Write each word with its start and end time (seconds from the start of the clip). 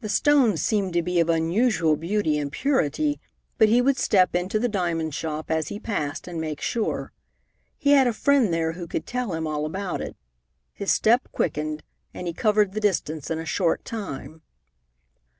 The 0.00 0.08
stone 0.08 0.56
seemed 0.56 0.92
to 0.92 1.02
be 1.02 1.18
of 1.18 1.28
unusual 1.28 1.96
beauty 1.96 2.38
and 2.38 2.52
purity, 2.52 3.18
but 3.58 3.68
he 3.68 3.82
would 3.82 3.96
step 3.98 4.36
into 4.36 4.60
the 4.60 4.68
diamond 4.68 5.12
shop 5.12 5.50
as 5.50 5.70
he 5.70 5.80
passed 5.80 6.28
and 6.28 6.40
make 6.40 6.60
sure. 6.60 7.12
He 7.76 7.90
had 7.90 8.06
a 8.06 8.12
friend 8.12 8.54
there 8.54 8.74
who 8.74 8.86
could 8.86 9.06
tell 9.08 9.32
him 9.32 9.44
all 9.44 9.66
about 9.66 10.00
it. 10.00 10.16
His 10.72 10.92
step 10.92 11.28
quickened, 11.32 11.82
and 12.14 12.28
he 12.28 12.32
covered 12.32 12.74
the 12.74 12.80
distance 12.80 13.28
in 13.28 13.40
a 13.40 13.44
short 13.44 13.84
time. 13.84 14.42